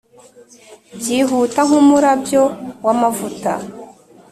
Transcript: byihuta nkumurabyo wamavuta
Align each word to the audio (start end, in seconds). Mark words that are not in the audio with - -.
byihuta 0.97 1.59
nkumurabyo 1.67 2.43
wamavuta 2.85 3.51